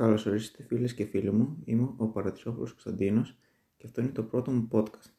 [0.00, 3.38] Καλώς ορίσατε φίλες και φίλοι μου, είμαι ο Παρατησόπουλος Κωνσταντίνος
[3.76, 5.10] και αυτό είναι το πρώτο μου podcast.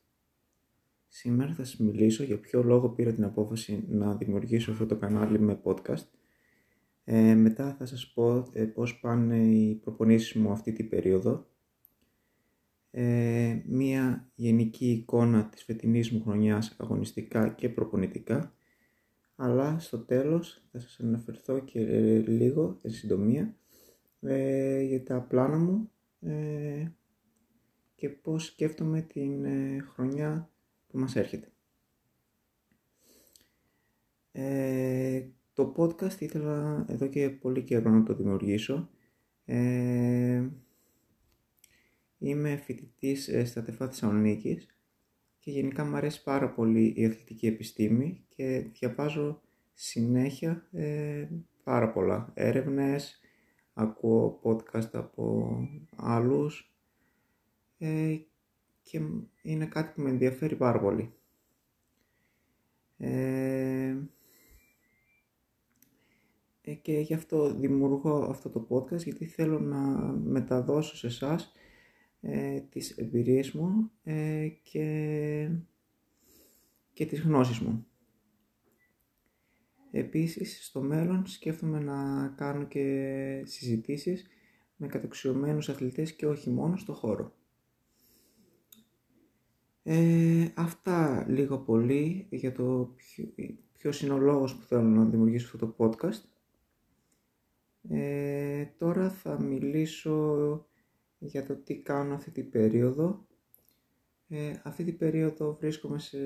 [1.08, 5.40] Σήμερα θα σας μιλήσω για ποιο λόγο πήρα την απόφαση να δημιουργήσω αυτό το κανάλι
[5.40, 6.08] με podcast.
[7.04, 11.48] Ε, μετά θα σας πω ε, πώς πάνε οι προπονήσεις μου αυτή την περίοδο.
[12.92, 18.54] Ε, μία γενική εικόνα της φετινής μου χρονιάς αγωνιστικά και προπονητικά
[19.36, 21.80] αλλά στο τέλος θα σας αναφερθώ και
[22.28, 23.56] λίγο, εν συντομία,
[24.22, 26.92] ε, για τα πλάνα μου ε,
[27.96, 30.50] και πώς σκέφτομαι την ε, χρονιά
[30.88, 31.52] που μας έρχεται.
[34.32, 38.90] Ε, το podcast ήθελα εδώ και πολύ καιρό να το δημιουργήσω.
[42.18, 44.76] είμαι φοιτητής στα ΤΕΦΑ Θεσσαλονίκης
[45.40, 49.42] και γενικά μου αρέσει πάρα πολύ η αθλητική επιστήμη και διαβάζω
[49.74, 50.70] συνέχεια
[51.64, 53.21] πάρα πολλά έρευνες,
[53.82, 55.56] ακούω podcast από
[55.96, 56.76] άλλους
[57.78, 58.18] ε,
[58.82, 59.02] και
[59.42, 61.14] είναι κάτι που με ενδιαφέρει πάρα πολύ.
[62.98, 63.96] Ε,
[66.62, 69.78] ε, και γι' αυτό δημιουργώ αυτό το podcast γιατί θέλω να
[70.14, 71.52] μεταδώσω σε εσάς
[72.22, 75.50] ε, τις εμπειρίες μου ε, και,
[76.94, 77.86] και τις γνώσεις μου.
[79.92, 84.28] Επίσης, στο μέλλον σκέφτομαι να κάνω και συζητήσεις
[84.76, 87.34] με κατεξιωμένους αθλητές και όχι μόνο στο χώρο.
[89.84, 92.96] Ε, αυτά λίγο πολύ για το
[93.78, 96.22] ποιος είναι ο λόγος που θέλω να δημιουργήσω αυτό το podcast.
[97.90, 100.66] Ε, τώρα θα μιλήσω
[101.20, 103.26] για το τι κάνω αυτή την περίοδο.
[104.28, 106.18] Ε, αυτή την περίοδο βρίσκομαι σε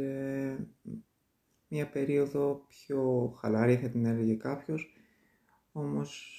[1.75, 4.93] μια περίοδο πιο χαλαρή θα την έλεγε κάποιος.
[5.71, 6.31] Όμως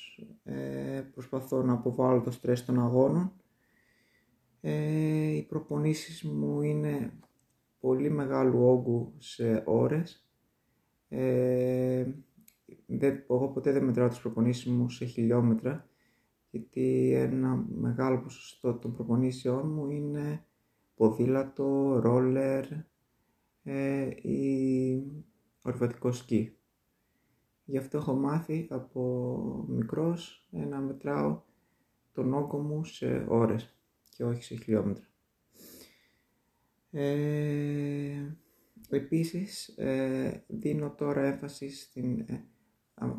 [0.45, 3.33] ε, προσπαθώ να αποβάλω το στρες των αγώνων.
[4.61, 7.19] Ε, οι προπονήσεις μου είναι
[7.81, 10.29] πολύ μεγάλου όγκου σε ώρες.
[11.09, 12.07] Ε,
[12.87, 15.89] δεν, εγώ ποτέ δεν μετράω τις προπονήσεις μου σε χιλιόμετρα
[16.51, 20.45] γιατί ένα μεγάλο ποσοστό των προπονήσεών μου είναι
[20.95, 22.65] ποδήλατο, ρόλερ,
[23.69, 25.03] ε, ή
[25.67, 26.57] ορβατικό σκι.
[27.65, 31.43] Γι' αυτό έχω μάθει από μικρός να μετράω
[32.13, 33.77] τον όγκο μου σε ώρες
[34.11, 35.05] και όχι σε χιλιόμετρα.
[36.91, 38.37] Ε,
[38.89, 42.45] επίσης ε, δίνω τώρα έμφαση στην ε,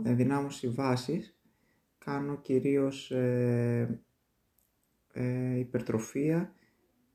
[0.03, 1.39] ενδυνάμωση βάσης.
[1.97, 4.01] Κάνω κυρίως ε,
[5.13, 6.53] ε, υπερτροφία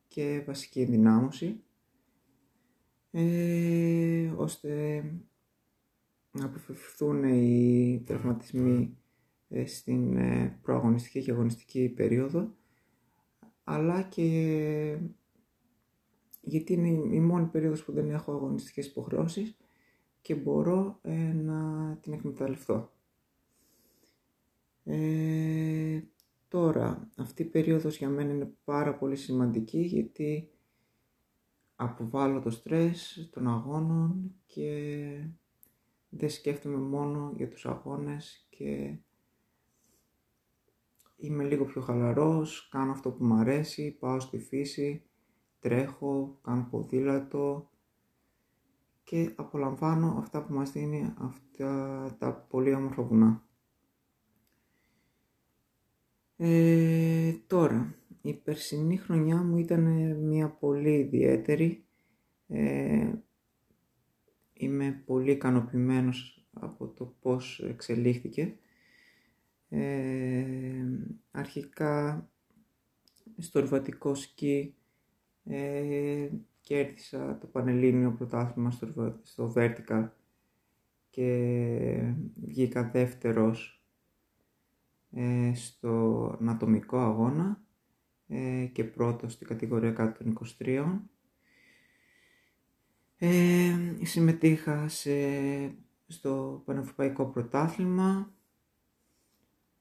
[0.08, 1.62] και βασική ενδυνάμωση
[3.14, 5.02] ε, ώστε
[6.30, 8.96] να αποφευθούν οι τραυματισμοί
[9.48, 12.54] ε, στην ε, προαγωνιστική και αγωνιστική περίοδο
[13.64, 14.98] αλλά και
[16.40, 19.56] γιατί είναι η μόνη περίοδος που δεν έχω αγωνιστικές υποχρεώσεις
[20.20, 22.92] και μπορώ ε, να την εκμεταλλευτώ.
[24.84, 26.00] Ε,
[26.48, 30.48] τώρα, αυτή η περίοδος για μένα είναι πάρα πολύ σημαντική γιατί
[31.82, 35.26] αποβάλω το στρες των αγώνων και
[36.08, 38.98] δεν σκέφτομαι μόνο για τους αγώνες και
[41.16, 45.02] είμαι λίγο πιο χαλαρός, κάνω αυτό που μου αρέσει, πάω στη φύση,
[45.60, 47.70] τρέχω, κάνω ποδήλατο
[49.04, 53.42] και απολαμβάνω αυτά που μας δίνει αυτά τα πολύ όμορφα βουνά.
[56.36, 61.84] Ε, τώρα, η περσινή χρονιά μου ήταν μια πολύ ιδιαίτερη.
[62.48, 63.12] Ε,
[64.52, 68.56] είμαι πολύ ικανοποιημένος από το πώς εξελίχθηκε.
[69.68, 70.84] Ε,
[71.30, 72.28] αρχικά
[73.38, 74.74] στο ορβατικό σκι
[75.44, 76.28] ε,
[76.60, 80.08] κέρδισα το Πανελλήνιο Πρωτάθλημα στο, στο Vertical
[81.10, 83.84] και βγήκα δεύτερος
[85.10, 87.61] ε, στο ανατομικό αγώνα
[88.34, 91.00] ε, και πρώτο στην κατηγορία κάτω των 23.
[93.16, 95.12] Ε, συμμετείχα σε,
[96.06, 98.34] στο Πανευρωπαϊκό Πρωτάθλημα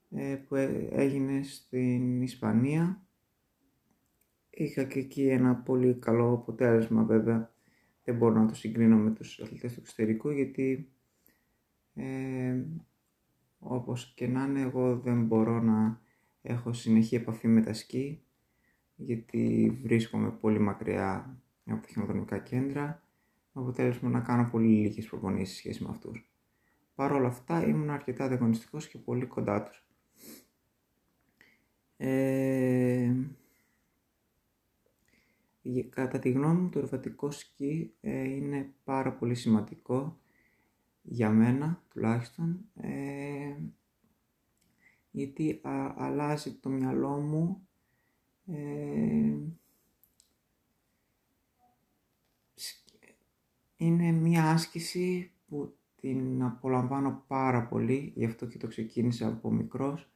[0.09, 3.05] ε, που έγινε στην Ισπανία.
[4.49, 7.53] Είχα και εκεί ένα πολύ καλό αποτέλεσμα βέβαια.
[8.03, 10.91] Δεν μπορώ να το συγκρίνω με τους αθλητές του εξωτερικού γιατί
[11.93, 12.63] ε,
[13.59, 16.01] όπως και να είναι εγώ δεν μπορώ να
[16.41, 18.23] έχω συνεχή επαφή με τα σκι
[18.95, 23.03] γιατί βρίσκομαι πολύ μακριά από τα χειροδρομικά κέντρα
[23.53, 26.31] με αποτέλεσμα να κάνω πολύ λίγες προπονήσεις σχέση με αυτούς.
[26.95, 29.85] Παρ' όλα αυτά ήμουν αρκετά διαγωνιστικός και πολύ κοντά τους.
[31.97, 33.15] Ε,
[35.89, 40.19] κατά τη γνώμη μου το ρευματικό σκι ε, είναι πάρα πολύ σημαντικό
[41.01, 43.55] για μένα τουλάχιστον ε,
[45.11, 45.61] γιατί
[45.95, 47.67] αλλάζει το μυαλό μου
[48.51, 49.21] ε,
[53.75, 60.11] είναι μία άσκηση που την απολαμβάνω πάρα πολύ, γι' αυτό και το ξεκίνησα από μικρός.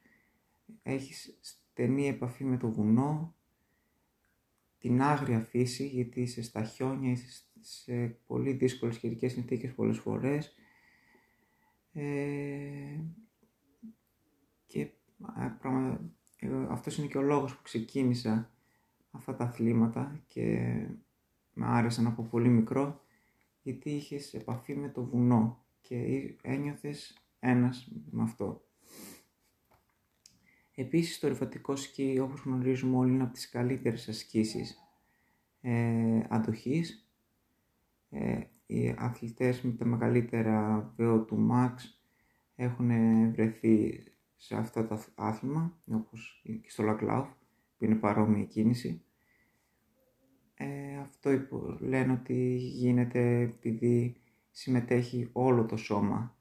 [0.82, 3.34] Έχεις στενή επαφή με το βουνό,
[4.78, 10.54] την άγρια φύση, γιατί είσαι στα χιόνια, είσαι σε πολύ δύσκολες χειρικές συνθήκες πολλές φορές.
[11.92, 13.00] Ε,
[14.66, 14.90] και
[15.58, 16.10] πράγμα,
[16.68, 18.50] αυτός είναι και ο λόγος που ξεκίνησα
[19.10, 20.76] αυτά τα αθλήματα και
[21.52, 23.00] με άρεσαν από πολύ μικρό
[23.62, 25.96] γιατί είχες επαφή με το βουνό και
[26.42, 28.64] ένιωθες ένας με αυτό.
[30.74, 34.78] Επίσης το ρηφατικό σκι όπως γνωρίζουμε όλοι είναι από τις καλύτερες ασκήσεις
[35.60, 37.10] ε, αντοχής.
[38.10, 41.74] Ε, οι αθλητές με τα μεγαλύτερα VO2 max
[42.54, 42.90] έχουν
[43.32, 44.04] βρεθεί
[44.36, 47.26] σε αυτό το άθλημα όπως και στο Laglauf
[47.78, 49.04] που είναι παρόμοια κίνηση.
[50.54, 51.30] Ε, αυτό
[51.80, 56.36] λένε ότι γίνεται επειδή συμμετέχει όλο το σώμα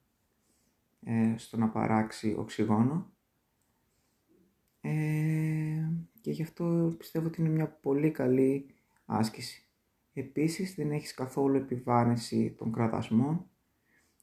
[1.03, 3.13] ε, στο να παράξει οξυγόνο
[4.81, 5.89] ε,
[6.21, 8.65] και γι' αυτό πιστεύω ότι είναι μια πολύ καλή
[9.05, 9.67] άσκηση.
[10.13, 13.49] Επίσης δεν έχεις καθόλου επιβάρυνση των κρατασμών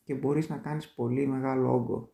[0.05, 2.11] και μπορείς να κάνεις πολύ μεγάλο όγκο.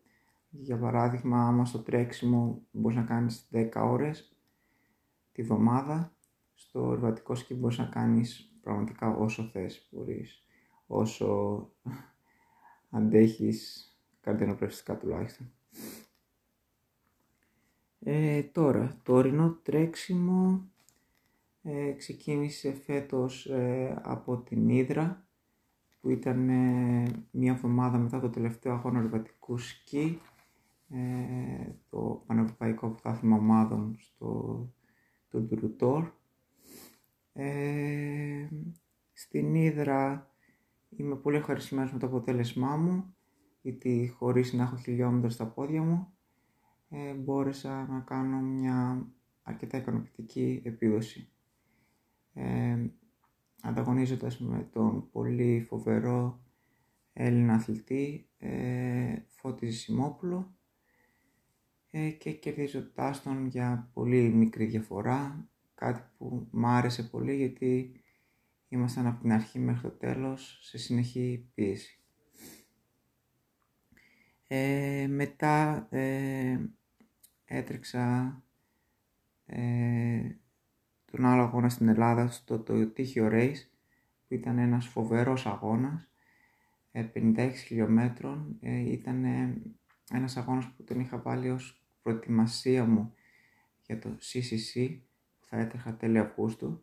[0.51, 4.37] Για παράδειγμα, άμα στο τρέξιμο μπορείς να κάνεις 10 ώρες
[5.33, 6.13] τη βδομάδα,
[6.55, 10.43] στο εργατικό σκι μπορείς να κάνεις πραγματικά όσο θες μπορείς
[10.87, 11.71] όσο
[12.91, 15.53] αντέχεις καρδιανοπνευστικά τουλάχιστον.
[18.01, 20.69] Ε, τώρα, το ορεινό τρέξιμο
[21.63, 25.27] ε, ξεκίνησε φέτος ε, από την Ήδρα
[26.01, 30.21] που ήταν ε, μία εβδομάδα μετά το τελευταίο αγώνα εργατικού σκι
[31.91, 34.73] το Πανευρωπαϊκό Πρωτάθλημα Ομάδων στο
[35.29, 36.13] το
[39.13, 40.29] στην Ήδρα
[40.89, 43.15] Είμαι πολύ ευχαριστημένος με το αποτέλεσμά μου,
[43.63, 46.13] γιατί χωρίς να έχω χιλιόμετρα στα πόδια μου,
[46.89, 49.07] ε, μπόρεσα να κάνω μια
[49.43, 51.33] αρκετά ικανοποιητική επίδοση.
[52.33, 52.87] Ε,
[53.63, 56.43] ανταγωνίζοντας με τον πολύ φοβερό
[57.13, 60.58] Έλληνα αθλητή ε, Φώτης Σιμόπουλο ε,
[62.19, 67.93] και κερδίζοντάς τον για πολύ μικρή διαφορά, κάτι που μου άρεσε πολύ γιατί
[68.69, 72.01] ήμασταν από την αρχή μέχρι το τέλος σε συνεχή πίεση.
[74.47, 76.59] Ε, μετά ε,
[77.45, 78.43] έτρεξα
[79.47, 80.37] ε,
[81.05, 83.69] τον άλλο αγώνα στην Ελλάδα στο το Τύχιο Race
[84.29, 86.09] που ήταν ένας φοβερός αγώνας
[86.93, 89.25] 56 ε, χιλιόμετρων ε, ήταν
[90.13, 93.15] ένας αγώνας που τον είχα βάλει ως προετοιμασία μου
[93.87, 94.99] για το CCC
[95.41, 96.83] που θα έτρεχα τέλη Αυγούστου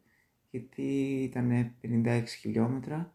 [0.51, 0.83] γιατί
[1.23, 3.13] ήταν 56 χιλιόμετρα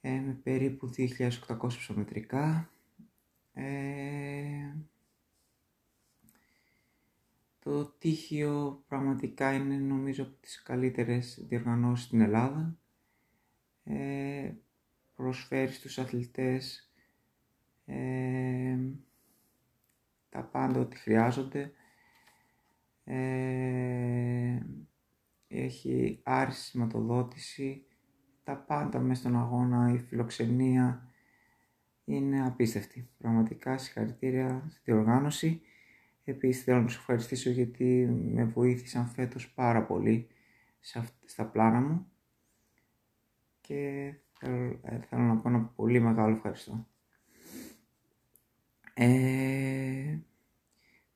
[0.00, 2.70] ε, με περίπου 2.800 ψωμετρικά.
[3.52, 4.74] Ε,
[7.58, 12.78] το τύχιο πραγματικά είναι νομίζω από τις καλύτερες διοργανώσεις στην Ελλάδα.
[13.84, 14.52] Ε,
[15.14, 16.92] προσφέρει στους αθλητές
[17.86, 18.78] ε,
[20.32, 21.72] τα πάντα ό,τι χρειάζονται.
[23.04, 24.58] Ε,
[25.48, 27.86] έχει άριστη σηματοδότηση,
[28.44, 31.12] τα πάντα μέσα στον αγώνα, η φιλοξενία
[32.04, 33.08] είναι απίστευτη.
[33.18, 35.60] Πραγματικά συγχαρητήρια στη διοργάνωση.
[36.24, 40.28] Επίσης θέλω να τους ευχαριστήσω γιατί με βοήθησαν φέτος πάρα πολύ
[41.24, 42.06] στα πλάνα μου
[43.60, 46.86] και θέλω, ε, θέλω να πω ένα πολύ μεγάλο ευχαριστώ.
[48.94, 50.18] Ε,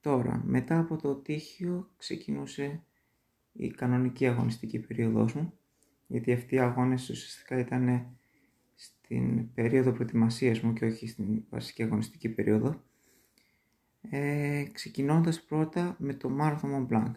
[0.00, 2.82] τώρα, μετά από το τύχιο ξεκινούσε
[3.52, 5.52] η κανονική αγωνιστική περίοδος μου,
[6.06, 8.16] γιατί αυτοί οι αγώνες ουσιαστικά ήταν
[8.74, 12.82] στην περίοδο προετοιμασίας μου και όχι στην βασική αγωνιστική περίοδο,
[14.10, 17.12] ε, ξεκινώντας πρώτα με το Marathon Mont Blanc.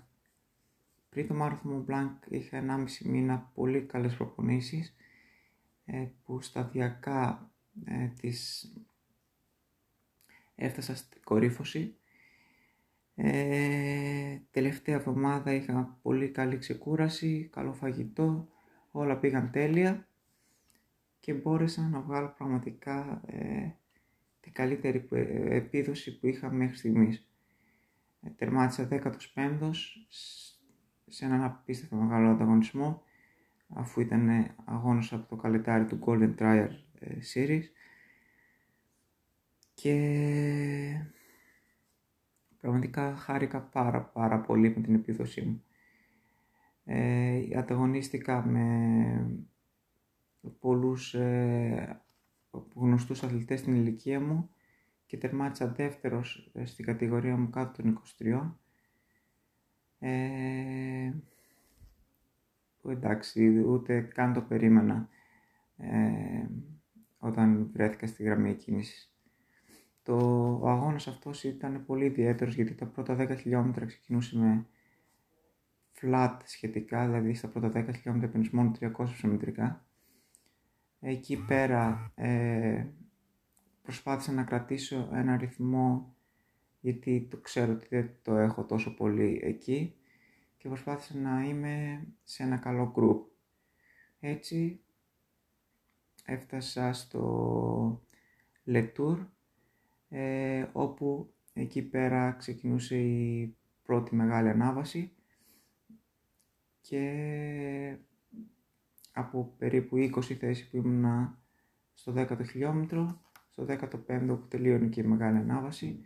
[1.09, 4.95] Πριν το Marathon Mont Blanc είχα 1,5 μήνα πολύ καλές προπονήσεις,
[5.85, 7.51] ε, που σταδιακά
[7.85, 8.71] ε, τις
[10.59, 11.93] έφτασα στην κορύφωση
[13.21, 18.47] ε, τελευταία εβδομάδα είχα πολύ καλή ξεκούραση, καλό φαγητό,
[18.91, 20.07] όλα πήγαν τέλεια
[21.19, 23.69] και μπόρεσα να βγάλω πραγματικά ε,
[24.39, 25.07] την καλύτερη
[25.49, 27.29] επίδοση που είχα μέχρι στιγμής.
[28.21, 29.73] Ε, τερμάτισα 15ος
[31.07, 33.03] σε έναν απίστευτο μεγάλο ανταγωνισμό
[33.67, 37.63] αφού ήταν αγώνος από το καλετάρι του Golden Trial ε, Series
[39.81, 41.05] και
[42.59, 45.63] πραγματικά χάρηκα πάρα πάρα πολύ με την επίδοσή μου.
[46.85, 49.41] Ε, ανταγωνίστηκα με
[50.59, 52.01] πολλούς ε,
[52.73, 54.49] γνωστούς αθλητές στην ηλικία μου
[55.05, 58.51] και τερμάτισα δεύτερος ε, στην κατηγορία μου κάτω των 23.
[59.99, 61.13] Ε,
[62.81, 65.09] που εντάξει, ούτε καν το περίμενα
[65.77, 66.45] ε,
[67.17, 69.08] όταν βρέθηκα στη γραμμή κίνησης.
[70.03, 70.15] Το,
[70.61, 74.65] ο αγώνας αυτός ήταν πολύ ιδιαίτερος γιατί τα πρώτα 10 χιλιόμετρα ξεκινούσε με
[76.01, 79.85] flat σχετικά, δηλαδή στα πρώτα 10 χιλιόμετρα έπαιρνες μόνο 300 ψωμετρικά.
[80.99, 82.85] Εκεί πέρα ε,
[83.81, 86.15] προσπάθησα να κρατήσω ένα ρυθμό
[86.79, 89.95] γιατί το ξέρω ότι δεν το έχω τόσο πολύ εκεί
[90.57, 93.19] και προσπάθησα να είμαι σε ένα καλό group.
[94.19, 94.81] Έτσι
[96.25, 98.03] έφτασα στο
[98.67, 99.25] Letour
[100.09, 105.11] ε, όπου εκεί πέρα ξεκινούσε η πρώτη μεγάλη ανάβαση
[106.81, 107.97] και
[109.13, 111.37] από περίπου 20 θέσεις που ήμουν
[111.93, 116.01] στο 10ο χιλιόμετρο, στο 15ο που τελείωνε και η μεγάλη ανάβαση,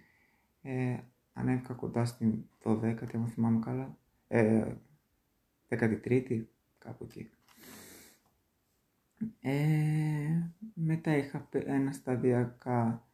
[0.61, 0.97] ε,
[1.33, 4.73] ανέβηκα κοντά στην 12η, αν θυμάμαι καλά, ε,
[5.69, 6.43] 13η,
[6.77, 7.29] κάπου εκεί.
[9.39, 13.07] Ε, μετά είχα ένα σταδιακά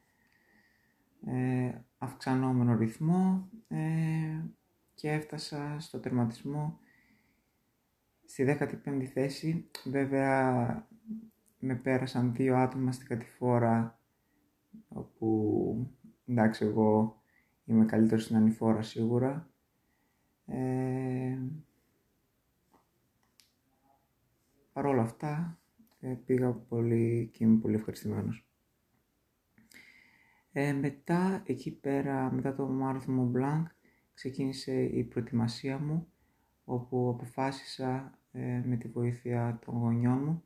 [1.26, 3.78] ε, αυξανόμενο ρυθμό ε,
[4.94, 6.80] και έφτασα στο τερματισμό
[8.26, 9.70] στη 15η θέση.
[9.86, 10.88] Βέβαια
[11.60, 14.00] με πέρασαν δύο άτομα στην κατηφόρα
[14.88, 15.92] όπου
[16.26, 17.22] εντάξει εγώ
[17.66, 19.50] είμαι καλύτερος στην ανηφόρα σίγουρα.
[20.46, 21.38] Ε,
[24.74, 25.60] Παρ' όλα αυτά
[26.00, 28.48] ε, πήγα πολύ και είμαι πολύ ευχαριστημένος.
[30.52, 33.64] Ε, μετά, εκεί πέρα, μετά το Marathon Blanc,
[34.14, 36.08] ξεκίνησε η προετοιμασία μου,
[36.66, 40.44] όπου αποφάσισα ε, με τη βοήθεια των γονιών μου,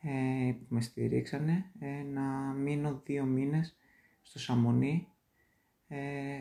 [0.00, 2.22] ε, που με στηρίξανε, ε, να
[2.52, 3.76] μείνω δύο μήνες
[4.22, 5.08] στο Σαμονί,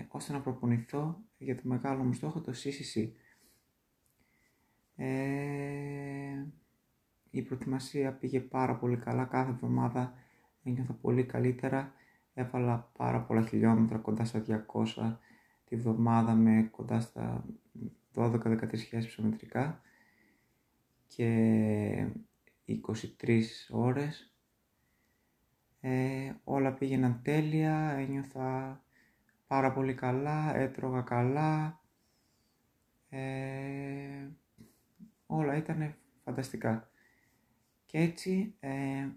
[0.07, 3.09] ώστε να προπονηθώ για το μεγάλο μου στόχο, το CCC.
[7.29, 10.13] η προετοιμασία πήγε πάρα πολύ καλά, κάθε εβδομάδα
[10.63, 11.93] ένιωθα πολύ καλύτερα
[12.39, 14.43] Έβαλα πάρα πολλά χιλιόμετρα, κοντά στα
[14.95, 15.17] 200
[15.65, 17.45] τη βδομάδα με κοντά στα
[18.15, 19.81] 12-13 ψωμετρικά
[21.07, 22.07] και
[23.19, 24.33] 23 ώρες.
[25.79, 28.81] Ε, όλα πήγαιναν τέλεια, ένιωθα
[29.47, 31.81] πάρα πολύ καλά, έτρωγα καλά.
[33.09, 34.27] Ε,
[35.25, 36.89] όλα ήταν φανταστικά.
[37.85, 39.07] Και έτσι, ε,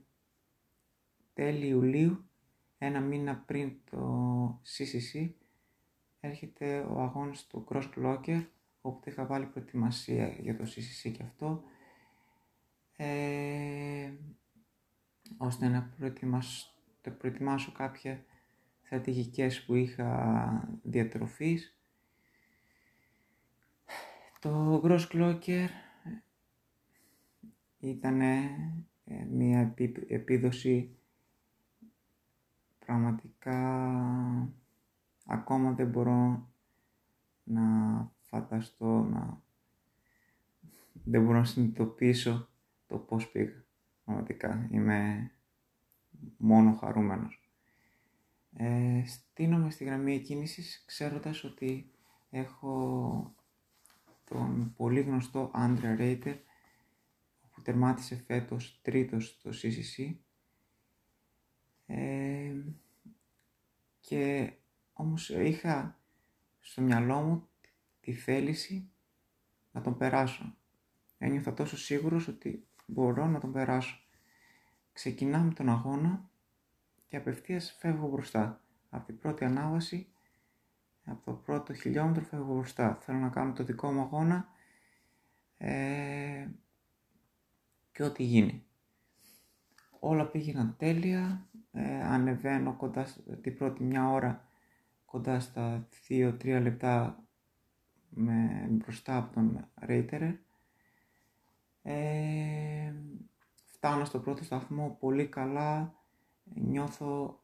[1.33, 2.30] τέλη Ιουλίου,
[2.83, 5.31] ένα μήνα πριν το CCC
[6.21, 8.47] έρχεται ο αγώνας του Cross Clocker
[8.81, 11.63] όπου είχα βάλει προετοιμασία για το CCC και αυτό
[12.97, 14.13] ε,
[15.37, 16.73] ώστε να προετοιμάσω,
[17.19, 18.25] προετοιμάσω κάποια
[18.83, 21.79] στρατηγικές που είχα διατροφής.
[24.41, 25.67] Το Cross Clocker
[27.79, 28.21] ήταν
[29.31, 29.75] μια
[30.09, 31.00] επίδοση
[32.91, 33.59] πραγματικά
[35.27, 36.49] ακόμα δεν μπορώ
[37.45, 37.63] να
[38.21, 39.43] φανταστώ, να...
[41.05, 42.49] δεν μπορώ να συνειδητοποιήσω
[42.87, 43.65] το πώς πήγα.
[44.05, 45.31] Πραγματικά είμαι
[46.37, 47.51] μόνο χαρούμενος.
[48.57, 51.91] Ε, στείνομαι στη γραμμή κίνησης ξέροντας ότι
[52.31, 53.35] έχω
[54.25, 56.37] τον πολύ γνωστό Άντρια Ρέιτερ
[57.51, 60.15] που τερμάτισε φέτος τρίτος στο CCC
[61.93, 62.55] ε,
[64.01, 64.53] και
[64.93, 66.01] όμως είχα
[66.61, 67.49] στο μυαλό μου
[68.01, 68.91] τη θέληση
[69.73, 70.57] να τον περάσω.
[71.19, 73.99] Ένιωθα τόσο σίγουρος ότι μπορώ να τον περάσω.
[74.93, 76.31] Ξεκινάμε τον αγώνα
[77.09, 78.65] και απευθείας φεύγω μπροστά.
[78.91, 80.13] Από την πρώτη ανάβαση,
[81.05, 82.99] από το πρώτο χιλιόμετρο φεύγω μπροστά.
[83.01, 84.49] Θέλω να κάνω το δικό μου αγώνα
[85.57, 86.49] ε,
[87.93, 88.65] και ό,τι γίνει.
[90.01, 93.07] Όλα πήγαιναν τέλεια, ε, ανεβαίνω κοντά
[93.41, 94.49] την πρώτη μια ώρα
[95.05, 97.25] κοντά στα 2-3 λεπτά
[98.09, 100.35] με, μπροστά από τον Ρέιτερερ.
[101.83, 102.95] Ε,
[103.73, 105.95] φτάνω στο πρώτο σταθμό πολύ καλά,
[106.55, 107.41] νιώθω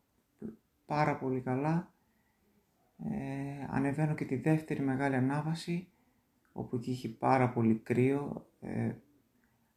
[0.87, 1.95] πάρα πολύ καλά
[3.05, 5.89] Ε, ανεβαίνω και τη δεύτερη μεγάλη ανάβαση,
[6.53, 8.95] όπου εκεί είχε πάρα πολύ κρύο, ε,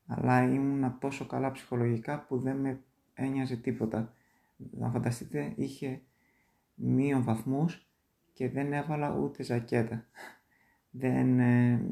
[0.08, 4.14] αλλά ήμουνα τόσο καλά ψυχολογικά που δεν με ένοιαζε τίποτα.
[4.72, 6.02] Να φανταστείτε, είχε
[6.76, 7.88] μείον βαθμούς
[8.34, 10.06] και δεν έβαλα ούτε ζακέτα.
[10.90, 11.86] δεν, ε,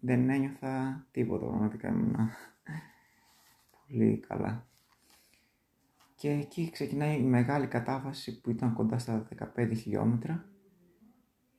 [0.00, 2.30] δεν ένιωθα τίποτα, πραγματικά ήμουνα
[3.86, 4.66] πολύ καλά.
[6.14, 10.44] Και εκεί ξεκινάει η μεγάλη κατάβαση που ήταν κοντά στα 15 χιλιόμετρα.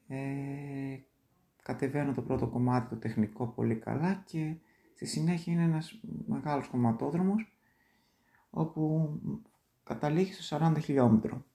[0.07, 0.99] Ε,
[1.63, 4.55] κατεβαίνω το πρώτο κομμάτι, το τεχνικό, πολύ καλά και
[4.93, 7.57] στη συνέχεια είναι ένας μεγάλος κομματόδρομος
[8.49, 9.09] όπου
[9.83, 11.45] καταλήγει στο 40 χιλιόμετρο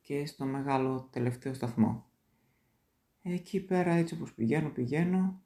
[0.00, 2.06] και στο μεγάλο τελευταίο σταθμό.
[3.22, 5.42] Εκεί πέρα έτσι όπως πηγαίνω, πηγαίνω,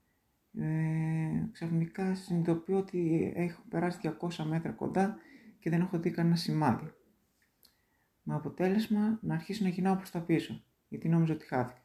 [0.59, 5.17] ε, ξαφνικά συνειδητοποιώ ότι έχω περάσει 200 μέτρα κοντά
[5.59, 6.93] και δεν έχω δει κανένα σημάδι.
[8.23, 11.81] Με αποτέλεσμα να αρχίσω να γυρνάω προς τα πίσω, γιατί νόμιζα ότι χάθηκα.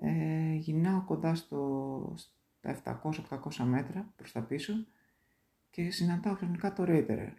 [0.00, 4.72] Ε, γυρνάω κοντά στο, στα 700-800 μέτρα προς τα πίσω
[5.70, 7.32] και συναντάω ξαφνικά το Ρέιτερερ.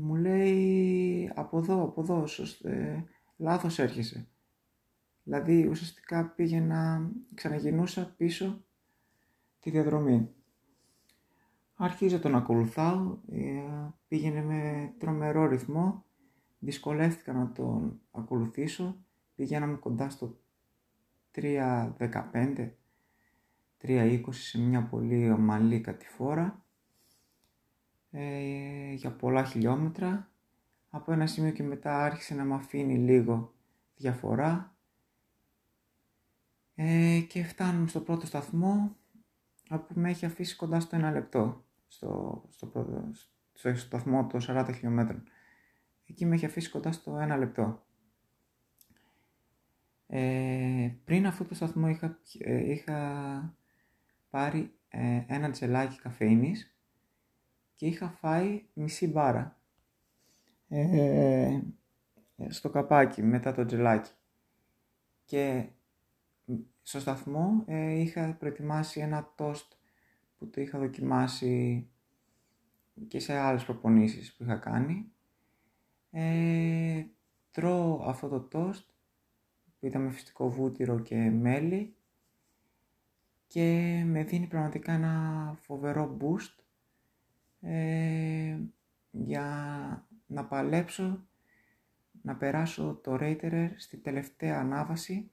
[0.00, 3.04] Μου λέει από εδώ, από εδώ, σωστέ,
[3.36, 4.28] λάθος έρχεσαι.
[5.22, 8.64] Δηλαδή ουσιαστικά πήγαινα, ξαναγυρνούσα πίσω
[9.60, 10.28] τη διαδρομή.
[11.74, 13.62] Άρχιζα τον ακολουθάω, ε,
[14.08, 16.04] πήγαινε με τρομερό ρυθμό,
[16.58, 20.40] δυσκολεύτηκα να τον ακολουθήσω, πηγαίναμε κοντά στο
[21.30, 22.70] 3.15,
[23.82, 26.62] 3.20 σε μια πολύ ομαλή κατηφόρα
[28.10, 30.30] ε, για πολλά χιλιόμετρα.
[30.90, 33.54] Από ένα σημείο και μετά άρχισε να με αφήνει λίγο
[33.96, 34.76] διαφορά
[36.74, 38.96] ε, και φτάνουμε στο πρώτο σταθμό
[39.68, 43.10] που με έχει αφήσει κοντά στο ένα λεπτό στο, στο, πρώτο,
[43.52, 45.22] στο σταθμό των 40 χιλιόμετρων.
[46.06, 47.86] Εκεί με έχει αφήσει κοντά στο ένα λεπτό.
[50.06, 53.56] Ε, πριν αυτό το σταθμό είχα, ε, είχα
[54.30, 56.77] πάρει ε, ένα τζελάκι καφέινης
[57.78, 59.58] και είχα φάει μισή μπάρα
[60.68, 61.60] ε,
[62.48, 64.10] στο καπάκι μετά το τζελάκι.
[65.24, 65.68] Και
[66.82, 67.64] στο σταθμό
[67.96, 69.72] είχα προετοιμάσει ένα τόστ
[70.38, 71.86] που το είχα δοκιμάσει
[73.08, 75.12] και σε άλλες προπονήσεις που είχα κάνει.
[76.10, 77.04] Ε,
[77.50, 78.90] τρώω αυτό το τόστ
[79.78, 81.96] που ήταν με φυστικό βούτυρο και μέλι
[83.46, 86.66] και με δίνει πραγματικά ένα φοβερό boost
[87.60, 88.58] ε,
[89.10, 91.26] για να παλέψω
[92.22, 95.30] να περάσω το Reiterer στη τελευταία ανάβαση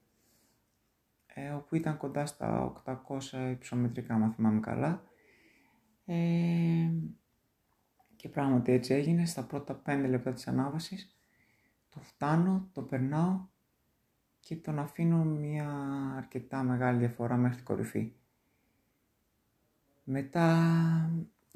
[1.26, 5.02] ε, όπου ήταν κοντά στα 800 υψομετρικά, αν θυμάμαι καλά.
[6.04, 6.90] Ε,
[8.16, 11.16] και πράγματι έτσι έγινε, στα πρώτα 5 λεπτά της ανάβασης,
[11.88, 13.46] το φτάνω, το περνάω
[14.40, 15.70] και τον αφήνω μια
[16.16, 18.12] αρκετά μεγάλη διαφορά μέχρι την κορυφή.
[20.04, 20.48] Μετά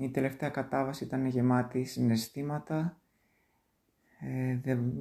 [0.01, 3.01] η τελευταία κατάβαση ήταν γεμάτη συναισθήματα,
[4.21, 4.93] ε, δεν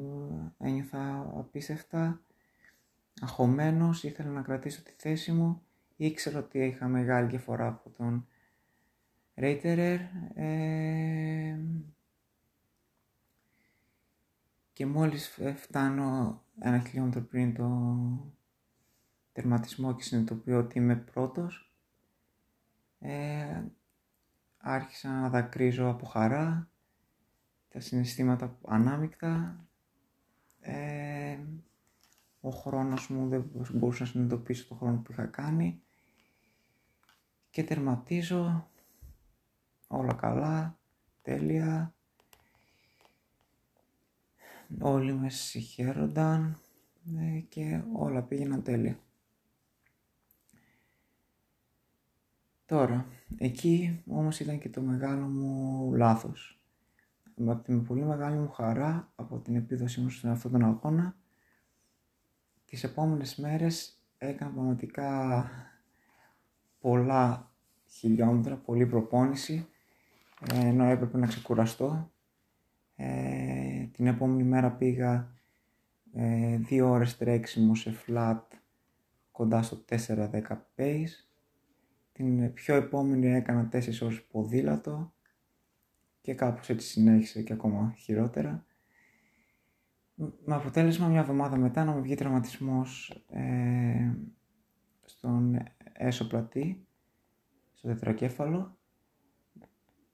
[0.58, 2.22] ένιωθα απίστευτα,
[3.22, 5.62] αγχωμένος, ήθελα να κρατήσω τη θέση μου,
[5.96, 8.28] ήξερα ότι είχα μεγάλη διαφορά από τον
[9.36, 10.00] Ρέιτερερ
[10.34, 11.60] ε,
[14.74, 17.98] και μόλις φτάνω ένα χιλιόμετρο πριν το
[19.32, 21.74] τερματισμό και συνειδητοποιώ ότι είμαι πρώτος
[23.00, 23.64] ε,
[24.62, 26.69] άρχισα να δακρύζω από χαρά
[27.69, 29.63] τα συναισθήματα ανάμεικτα.
[30.60, 31.38] Ε,
[32.41, 35.82] ο χρόνος μου δεν μπορούσα να συνειδητοποιήσω το χρόνο που είχα κάνει.
[37.50, 38.69] Και τερματίζω.
[39.88, 40.80] Όλα καλά,
[41.22, 41.93] τέλεια.
[44.82, 46.58] Όλοι με συγχαίρονταν
[47.17, 49.00] ε, και όλα πήγαιναν τέλεια.
[52.69, 53.05] Τώρα,
[53.38, 56.60] εκεί όμως ήταν και το μεγάλο μου λάθος.
[57.45, 61.15] Από την πολύ μεγάλη μου χαρά από την επίδοσή μου σε αυτόν τον αγώνα
[62.65, 65.45] τις επόμενες μέρες έκανα πραγματικά
[66.79, 67.51] πολλά
[67.88, 69.67] χιλιόμετρα, πολλή προπόνηση
[70.53, 72.12] ενώ έπρεπε να ξεκουραστώ.
[72.95, 75.34] Ε, την επόμενη μέρα πήγα
[76.13, 78.41] ε, δύο ώρες τρέξιμο σε flat
[79.32, 80.29] κοντά στο 4-10
[80.75, 81.29] pace.
[82.19, 85.13] Την πιο επόμενη έκανα 4 ώρες ποδήλατο
[86.21, 88.65] και κάπως έτσι συνέχισε και ακόμα χειρότερα
[90.15, 94.13] με αποτέλεσμα μια εβδομάδα μετά να μου βγει τραυματισμός ε,
[95.05, 95.58] στον
[95.93, 96.88] έσω πλατύ,
[97.73, 98.77] στο τετρακέφαλο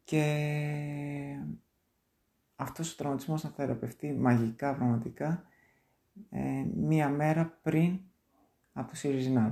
[0.04, 0.24] και
[2.56, 5.44] αυτός ο τραυματισμός να θεραπευτεί μαγικά πραγματικά
[6.30, 8.00] ε, μία μέρα πριν
[8.74, 9.52] από το Sierre-Zinal.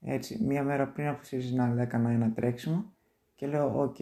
[0.00, 2.92] Έτσι, μία μέρα πριν από το Sierre-Zinal έκανα ένα τρέξιμο
[3.34, 3.96] και λέω, οκ,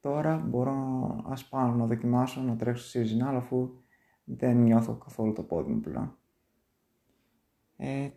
[0.00, 3.70] τώρα μπορώ ας πάω να δοκιμάσω να τρέξω στο Sierre-Zinal αφού
[4.24, 6.16] δεν νιώθω καθόλου το πόδι μου πλέον.
[7.76, 8.10] Ε,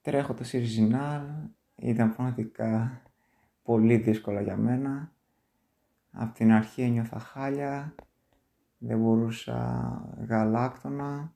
[0.00, 1.22] τρέχω το Σιριζινάλ,
[1.76, 3.02] ήταν πραγματικά
[3.62, 5.12] πολύ δύσκολα για μένα.
[6.10, 7.94] Από την αρχή ένιωθα χάλια,
[8.78, 11.34] δεν μπορούσα γαλάκτονα.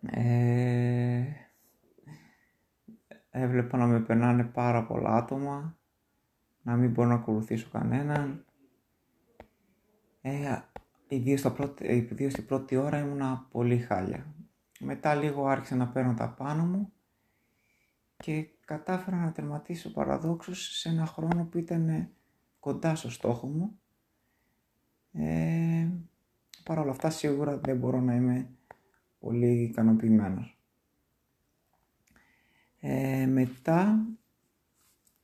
[0.00, 1.45] Ε,
[3.40, 5.78] έβλεπα να με περνάνε πάρα πολλά άτομα,
[6.62, 8.44] να μην μπορώ να ακολουθήσω κανέναν.
[10.20, 10.58] Ε,
[11.08, 14.26] ιδίως, πρώτη, στην πρώτη ώρα ήμουνα πολύ χάλια.
[14.80, 16.92] Μετά λίγο άρχισα να παίρνω τα πάνω μου
[18.16, 22.08] και κατάφερα να τερματίσω παραδόξως σε ένα χρόνο που ήταν
[22.60, 23.80] κοντά στο στόχο μου.
[25.12, 25.88] Ε,
[26.66, 28.48] Παρ' όλα αυτά σίγουρα δεν μπορώ να είμαι
[29.18, 30.55] πολύ ικανοποιημένος.
[32.80, 34.06] Ε, μετά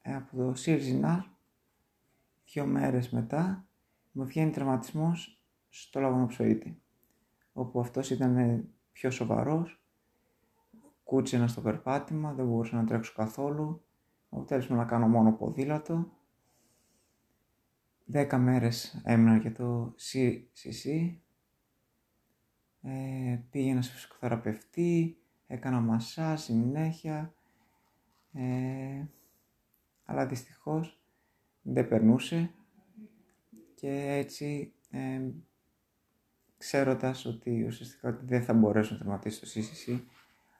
[0.03, 1.23] από το Σιρζινάλ,
[2.53, 3.67] δύο μέρες μετά,
[4.13, 6.83] μου βγαίνει τραυματισμός στο λαγονοψοίτη,
[7.53, 9.83] όπου αυτός ήταν πιο σοβαρός
[11.13, 13.85] κούτσινα στο περπάτημα, δεν μπορούσα να τρέξω καθόλου.
[14.31, 16.13] Αποτέλεσμα να κάνω μόνο ποδήλατο.
[18.05, 21.15] Δέκα μέρες έμεινα για το CCC.
[22.83, 27.35] Ε, πήγαινα σε φυσικοθεραπευτή, έκανα μασά συνέχεια.
[28.33, 29.05] Ε,
[30.05, 31.03] αλλά δυστυχώς
[31.63, 32.51] δεν περνούσε
[33.75, 35.21] και έτσι ε,
[36.57, 40.01] ξέροντας ότι ουσιαστικά δεν θα μπορέσω να τερματίσω το CCC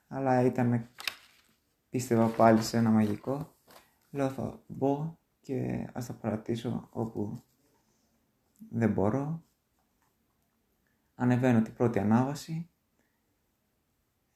[0.07, 0.89] αλλά ήταν
[1.89, 3.55] πίστευα πάλι σε ένα μαγικό.
[4.09, 7.43] Λέω θα μπω και ας τα παρατήσω όπου
[8.69, 9.43] δεν μπορώ.
[11.15, 12.69] Ανεβαίνω την πρώτη ανάβαση,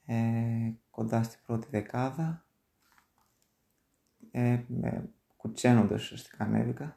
[0.06, 2.47] ε, κοντά στην πρώτη δεκάδα,
[4.38, 6.96] ε, με, κουτσένοντας ουσιαστικά ανέβηκα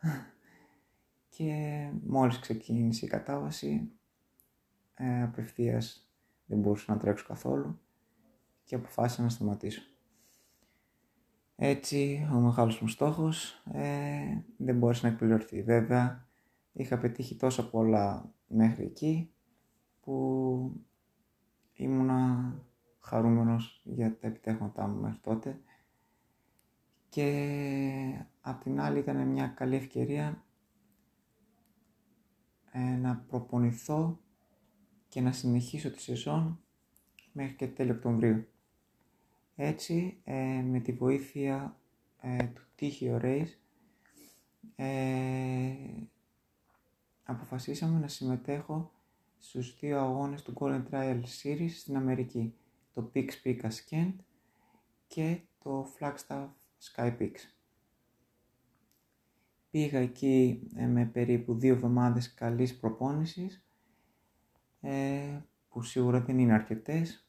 [1.37, 3.91] και μόλις ξεκίνησε η κατάβαση
[4.95, 6.11] ε, απευθείας
[6.47, 7.81] δεν μπορούσα να τρέξω καθόλου
[8.65, 9.83] και αποφάσισα να σταματήσω.
[11.57, 15.63] Έτσι, ο μεγάλος μου στόχος ε, δεν μπόρεσε να εκπληρωθεί.
[15.63, 16.27] Βέβαια,
[16.73, 19.33] είχα πετύχει τόσα πολλά μέχρι εκεί
[20.01, 20.83] που
[21.73, 22.55] ήμουνα
[22.99, 25.61] χαρούμενος για τα επιτέχματά μου μέχρι τότε
[27.11, 30.45] και απ' την άλλη ήταν μια καλή ευκαιρία
[32.73, 34.21] ε, να προπονηθώ
[35.09, 36.61] και να συνεχίσω τη σεζόν
[37.33, 38.47] μέχρι και τέλειο Οκτωβρίου.
[39.57, 41.81] Έτσι, ε, με τη βοήθεια
[42.21, 43.55] ε, του Τύχιο Race,
[44.77, 45.73] ε,
[47.23, 48.91] αποφασίσαμε να συμμετέχω
[49.39, 52.55] στους δύο αγώνες του Golden Trial Series στην Αμερική,
[52.93, 54.15] το Pix Peak Ascent
[55.07, 56.49] και το Flagstaff
[56.81, 57.41] Sky Peaks.
[59.71, 63.65] Πήγα εκεί με περίπου δύο εβδομάδες καλής προπόνησης,
[65.69, 67.29] που σίγουρα δεν είναι αρκετές,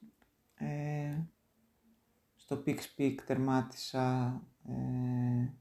[2.36, 5.52] στο Pix Peak τερμάτισα ε,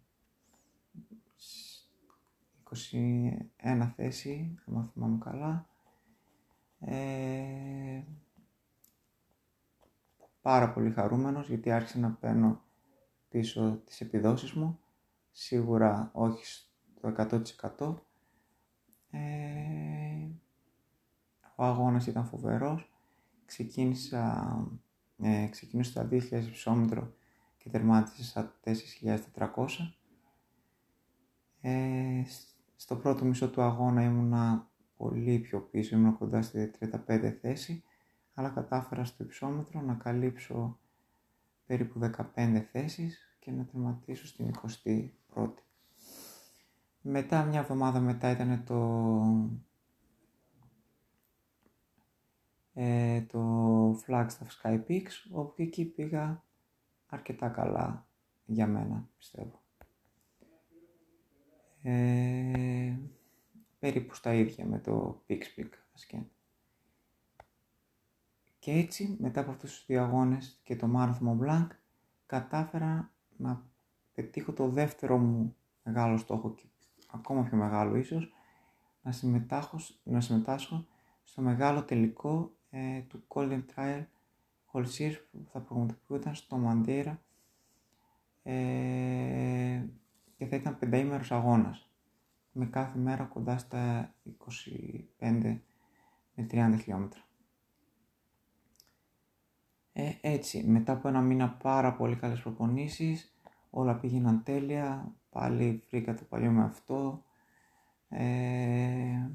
[2.77, 5.69] 21 θέση, αν θυμάμαι καλά.
[6.81, 8.03] Ε,
[10.43, 12.63] πάρα πολύ χαρούμενος γιατί άρχισα να παίρνω
[13.31, 14.79] πίσω τις επιδόσεις μου.
[15.33, 17.09] Σίγουρα όχι στο
[17.79, 17.95] 100%.
[19.11, 19.21] Ε,
[21.57, 22.93] ο αγώνας ήταν φοβερός.
[23.45, 24.57] Ξεκίνησα
[25.23, 27.15] ε, ξεκινούσα στα 2.000 υψόμετρο
[27.59, 29.67] και τερμάτισε στα 4.400.
[31.61, 32.23] Ε,
[32.77, 37.83] στο πρώτο μισό του αγώνα ήμουνα πολύ πιο πίσω, ήμουνα κοντά στη 35 θέση,
[38.35, 40.79] αλλά κατάφερα στο υψόμετρο να καλύψω
[41.71, 42.01] περίπου
[42.35, 44.51] 15 θέσεις και να τερματίσω στην
[44.85, 45.09] 21η.
[47.01, 48.81] Μετά, μια εβδομάδα μετά ήταν το
[52.75, 56.45] ε, το Flagstaff Sky Peaks, όπου εκεί πήγα
[57.07, 58.07] αρκετά καλά
[58.45, 59.63] για μένα, πιστεύω.
[61.83, 62.99] Ε,
[63.79, 66.27] περίπου στα ίδια με το Peaks Peak Ascent.
[68.61, 71.67] Και έτσι, μετά από αυτούς τους δύο αγώνες και το Marathon Mont Blanc,
[72.27, 73.63] κατάφερα να
[74.15, 76.65] πετύχω το δεύτερο μου μεγάλο στόχο και
[77.11, 78.33] ακόμα πιο μεγάλο ίσως,
[79.03, 79.13] να,
[80.03, 80.87] να συμμετάσχω
[81.23, 84.05] στο μεγάλο τελικό ε, του Golden Trial
[84.73, 84.85] Hall
[85.31, 87.23] που θα πραγματοποιούταν στο Μαντέρα
[88.43, 89.85] ε,
[90.37, 91.91] και θα ήταν πενταήμερος αγώνας
[92.53, 94.15] με κάθε μέρα κοντά στα
[95.21, 95.59] 25
[96.35, 97.29] με 30 χιλιόμετρα.
[100.01, 103.35] Ε, έτσι, μετά από ένα μήνα πάρα πολύ καλές προπονήσεις,
[103.71, 107.25] όλα πήγαιναν τέλεια, πάλι βρήκα το παλιό με αυτό.
[108.09, 109.31] Ε,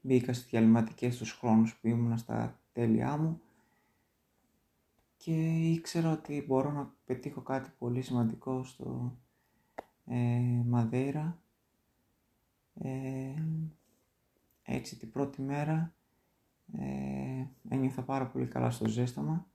[0.00, 3.40] μπήκα στις διαλυματικές τους χρόνους που ήμουν στα τέλειά μου
[5.16, 9.18] και ήξερα ότι μπορώ να πετύχω κάτι πολύ σημαντικό στο
[10.06, 11.42] ε, Μαδέρα.
[12.74, 13.42] Ε,
[14.62, 15.93] έτσι την πρώτη μέρα
[16.78, 19.46] ε, ένιωθα πάρα πολύ καλά στο ζέσταμα.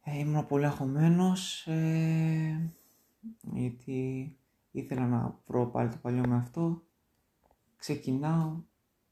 [0.00, 2.74] Ε, ήμουν πολύ αγχωμένος ε,
[3.52, 4.36] γιατί
[4.70, 6.82] ήθελα να βρω πάλι το παλιό με αυτό.
[7.76, 8.62] Ξεκινάω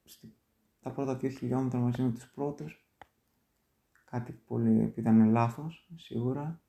[0.05, 0.35] στη,
[0.83, 2.87] τα πρώτα δύο χιλιόμετρα μαζί με τους πρώτους.
[4.05, 6.61] Κάτι πολύ που ήταν λάθος σίγουρα.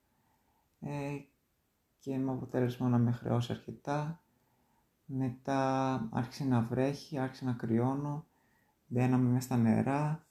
[0.80, 1.18] Ε,
[1.98, 4.22] και με αποτέλεσμα να με χρεώσει αρκετά.
[5.04, 8.26] Μετά άρχισε να βρέχει, άρχισε να κρυώνω
[8.94, 10.26] μπαίναμε μέσα στα νερά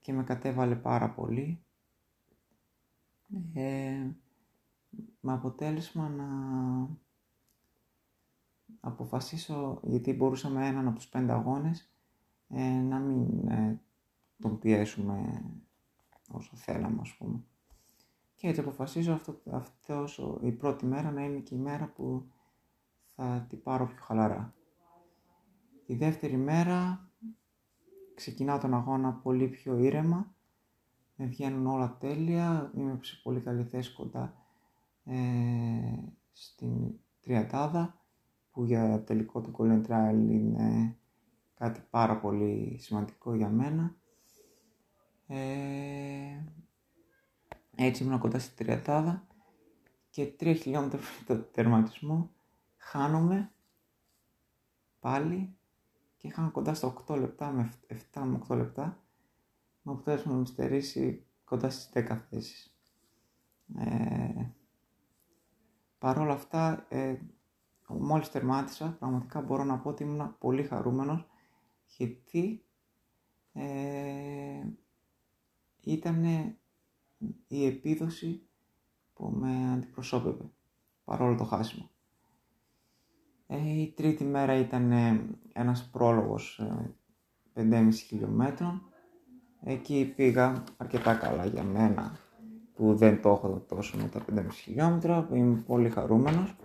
[0.00, 1.64] και με κατέβαλε πάρα πολύ.
[3.54, 4.06] Ε,
[5.20, 6.28] με αποτέλεσμα να
[8.80, 11.92] αποφασίσω, γιατί μπορούσαμε έναν από τους πέντε αγώνες,
[12.48, 13.80] ε, να μην ε,
[14.40, 15.44] τον πιέσουμε
[16.30, 17.44] όσο θέλαμε ας πούμε.
[18.34, 22.26] Και έτσι αποφασίζω αυτό, αυτός, η πρώτη μέρα να είναι και η μέρα που
[23.14, 24.54] θα την πάρω πιο χαλαρά.
[25.86, 27.08] Τη δεύτερη μέρα
[28.14, 30.34] ξεκινάω τον αγώνα πολύ πιο ήρεμα,
[31.16, 34.34] με βγαίνουν όλα τέλεια, είμαι σε πολύ καλή θέση κοντά
[35.04, 35.14] ε,
[36.32, 37.98] στην τριαντάδα,
[38.50, 40.96] που για τελικό του Golden Trial είναι
[41.54, 43.94] κάτι πάρα πολύ σημαντικό για μένα.
[45.26, 46.44] Ε,
[47.76, 49.26] έτσι ήμουν κοντά στην τριαντάδα
[50.10, 52.30] και τρία χιλιόμετρα πριν το τερματισμό
[52.76, 53.52] χάνομαι
[55.00, 55.56] πάλι
[56.24, 57.72] και είχαν κοντά στα 8 λεπτά με
[58.12, 59.04] 7 με 8 λεπτά
[59.82, 62.76] με αποτέλεσμα να με στερήσει κοντά στις 10 θέσεις.
[63.78, 64.50] Ε,
[65.98, 67.16] Παρ' όλα αυτά, ε,
[67.88, 71.26] μόλις τερμάτισα, πραγματικά μπορώ να πω ότι ήμουν πολύ χαρούμενος
[71.84, 72.64] γιατί
[73.52, 74.66] ε,
[75.80, 76.24] ήταν
[77.46, 78.48] η επίδοση
[79.12, 80.50] που με αντιπροσώπευε
[81.04, 81.90] παρόλο το χάσιμο.
[83.46, 85.20] Ε, η τρίτη μέρα ήταν ε,
[85.52, 86.60] ένας πρόλογος
[87.54, 88.82] 5,5 ε, χιλιόμετρων.
[89.64, 92.18] Εκεί πήγα αρκετά καλά για μένα
[92.74, 96.56] που δεν το έχω τόσο με τα 5,5 χιλιόμετρα, είμαι πολύ χαρούμενος.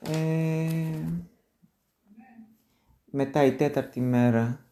[0.00, 1.04] Ε,
[3.04, 4.66] μετά η τέταρτη μέρα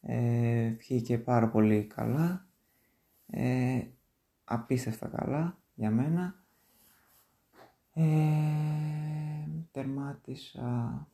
[0.00, 2.46] ε, βγήκε πάρα πολύ καλά,
[3.26, 3.80] ε,
[4.44, 6.34] απίστευτα καλά για μένα.
[7.92, 8.02] Ε,
[9.70, 11.08] τερμάτισα,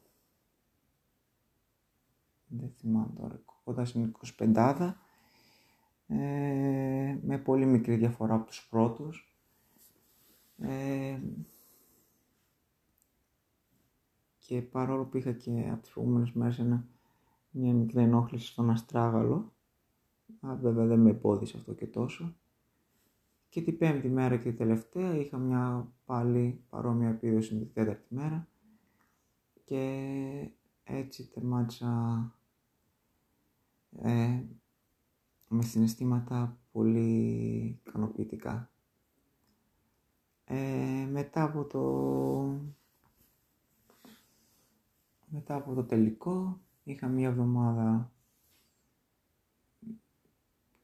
[2.46, 4.94] δεν θυμάμαι τώρα, κοντά στην 25
[6.08, 9.36] ε, με πολύ μικρή διαφορά από τους πρώτους.
[10.58, 11.20] Ε,
[14.38, 16.86] και παρόλο που είχα και από τις προηγούμενες μέρες ένα,
[17.50, 19.52] μια μικρή ενόχληση στον αστράγαλο,
[20.40, 22.36] α, βέβαια δεν με εμπόδισε αυτό και τόσο,
[23.56, 28.14] και την πέμπτη μέρα και την τελευταία είχα μια πάλι παρόμοια επίδοση με την τέταρτη
[28.14, 28.48] μέρα
[29.64, 30.50] και
[30.84, 32.34] έτσι τερμάτισα
[34.02, 34.42] ε,
[35.48, 38.70] με συναισθήματα πολύ ικανοποιητικά.
[40.44, 41.82] Ε, μετά από το
[45.26, 48.12] μετά από το τελικό είχα μία εβδομάδα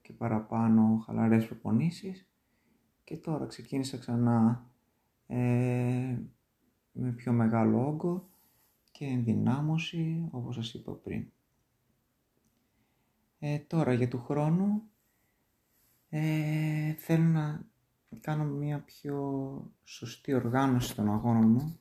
[0.03, 2.27] και παραπάνω χαλαρές προπονήσεις
[3.05, 4.67] και τώρα ξεκίνησα ξανά
[5.27, 6.19] ε,
[6.93, 8.29] με πιο μεγάλο όγκο
[8.93, 11.27] και ενδυνάμωση όπως σας είπα πριν.
[13.39, 14.83] Ε, τώρα για του χρόνου
[16.09, 17.65] ε, θέλω να
[18.21, 21.79] κάνω μια πιο σωστή οργάνωση των αγώνων μου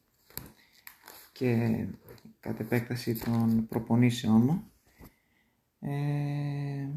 [1.31, 1.85] και
[2.39, 4.71] κατ' επέκταση των προπονήσεών μου.
[5.79, 6.89] Ε,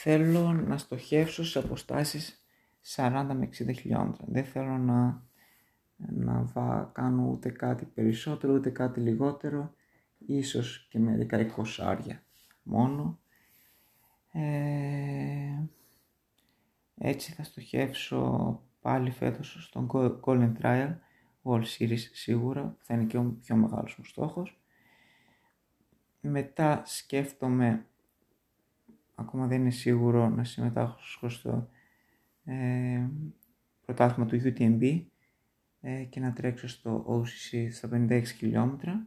[0.00, 2.44] θέλω να στοχεύσω σε αποστάσεις
[2.96, 4.24] 40 με 60 χιλιόμετρα.
[4.28, 5.22] Δεν θέλω να,
[5.96, 9.74] να βα, κάνω ούτε κάτι περισσότερο ούτε κάτι λιγότερο,
[10.18, 12.22] ίσως και μερικά εικοσάρια
[12.62, 13.18] μόνο.
[14.32, 15.62] Ε,
[16.94, 19.90] έτσι θα στοχεύσω πάλι φέτος στον
[20.24, 20.94] Golden Trial
[21.42, 24.60] World Series σίγουρα, που θα είναι και ο πιο μεγάλος μου στόχος.
[26.20, 27.87] Μετά σκέφτομαι
[29.18, 31.68] ακόμα δεν είναι σίγουρο να συμμετάσχω στο
[32.44, 33.06] ε,
[33.84, 35.04] πρωτάθλημα του UTMB
[35.80, 39.06] ε, και να τρέξω στο OCC στα 56 χιλιόμετρα.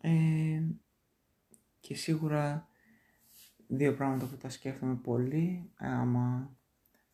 [0.00, 0.62] Ε,
[1.80, 2.68] και σίγουρα
[3.66, 6.56] δύο πράγματα που τα σκέφτομαι πολύ άμα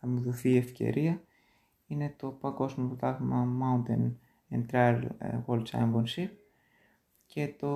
[0.00, 1.22] θα μου δοθεί η ευκαιρία
[1.86, 4.12] είναι το Παγκόσμιο Πρωτάθλημα Mountain
[4.50, 6.30] and Trail ε, World Championship
[7.26, 7.68] και το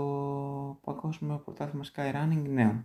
[0.84, 2.84] Παγκόσμιο Πρωτάθλημα Skyrunning νέο.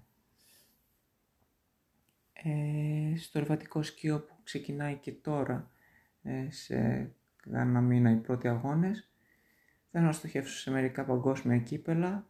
[2.46, 5.72] Ε, στο ρεβατικό σκίο που ξεκινάει και τώρα
[6.24, 7.10] ε, σε
[7.52, 9.10] ένα μήνα οι πρώτοι αγώνες
[9.92, 12.28] θέλω να στοχεύσω σε μερικά παγκόσμια κύπελα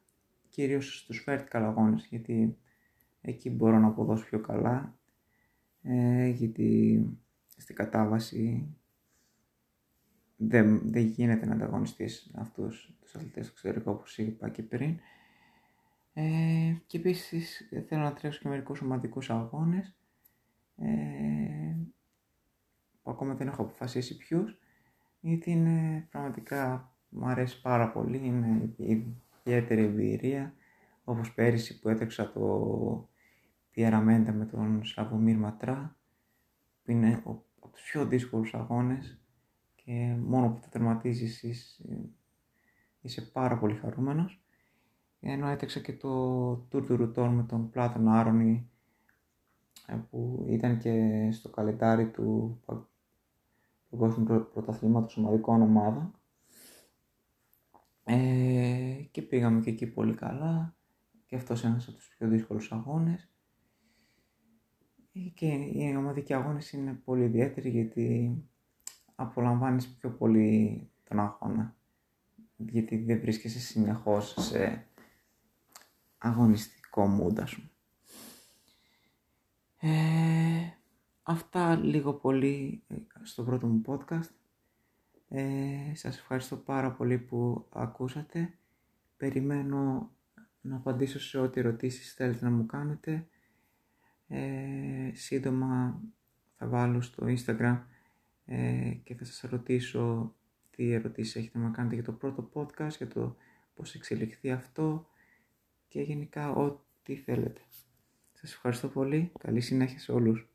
[0.49, 2.57] κυρίως στους vertical αγώνες γιατί
[3.21, 4.97] εκεί μπορώ να αποδώσω πιο καλά
[5.81, 6.99] ε, γιατί
[7.57, 8.75] στην κατάβαση
[10.37, 14.99] δεν, δεν γίνεται να ανταγωνιστείς αυτούς τους αθλητές του εξωτερικού όπως είπα και πριν.
[16.13, 19.95] Ε, και επίσης θέλω να τρέξω και μερικούς ομαδικούς αγώνες
[20.75, 21.75] ε,
[23.01, 24.57] που ακόμα δεν έχω αποφασίσει ποιους
[25.19, 30.53] γιατί είναι πραγματικά μου αρέσει πάρα πολύ, είναι ιδιαίτερη εμπειρία
[31.03, 33.09] όπως πέρυσι που έτρεξα το
[33.71, 35.97] Πιεραμέντα με τον Σαβομίρ Ματρά
[36.83, 39.21] που είναι από τους πιο δύσκολους αγώνες
[39.75, 42.09] και μόνο που το τερματίζεις είσαι,
[43.01, 44.43] είσαι πάρα πολύ χαρούμενος.
[45.19, 48.72] Ενώ έτρεξα και το Tour του Ρουτών με τον Πλάτων Άρονη ε,
[50.09, 52.59] που ήταν και στο καλεντάρι του
[53.89, 56.13] Παγκόσμιου Πρωταθλήματος Ομαδικών Ομάδων
[58.03, 60.75] ε, και πήγαμε και εκεί πολύ καλά.
[61.25, 63.29] Και αυτός ένας από τους πιο δύσκολους αγώνες.
[65.13, 68.37] Ε, και οι ομαδικοί αγώνες είναι πολύ ιδιαίτεροι γιατί
[69.15, 71.75] απολαμβάνεις πιο πολύ τον αγώνα.
[72.55, 74.87] Γιατί δεν βρίσκεσαι συνεχώς σε
[76.17, 77.72] αγωνιστικό μούντα σου.
[79.85, 80.77] Ε,
[81.23, 84.29] αυτά λίγο πολύ ε, στο πρώτο μου podcast.
[85.29, 88.53] Ε, σας ευχαριστώ πάρα πολύ που ακούσατε.
[89.17, 90.11] Περιμένω
[90.61, 93.27] να απαντήσω σε ό,τι ερωτήσεις θέλετε να μου κάνετε.
[94.27, 96.01] Ε, σύντομα
[96.57, 97.81] θα βάλω στο Instagram
[98.45, 100.35] ε, και θα σας ρωτήσω
[100.71, 103.35] τι ερωτήσεις έχετε να κάνετε για το πρώτο podcast, για το
[103.75, 105.07] πώς εξελιχθεί αυτό
[105.87, 107.61] και γενικά ό,τι θέλετε.
[108.45, 109.31] Σας ευχαριστώ πολύ.
[109.39, 110.52] Καλή συνέχεια σε όλους.